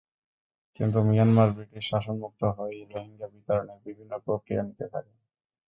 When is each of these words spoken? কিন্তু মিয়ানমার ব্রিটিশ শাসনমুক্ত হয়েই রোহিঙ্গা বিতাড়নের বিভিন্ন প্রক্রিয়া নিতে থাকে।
কিন্তু 0.79 0.97
মিয়ানমার 1.07 1.49
ব্রিটিশ 1.55 1.83
শাসনমুক্ত 1.91 2.41
হয়েই 2.57 2.81
রোহিঙ্গা 2.91 3.27
বিতাড়নের 3.33 3.79
বিভিন্ন 3.85 4.11
প্রক্রিয়া 4.25 4.61
নিতে 4.67 4.85
থাকে। 4.93 5.13